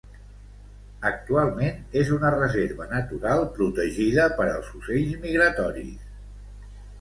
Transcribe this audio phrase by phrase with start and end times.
[1.09, 6.11] Actualment és una reserva natural protegida per als ocells migratoris.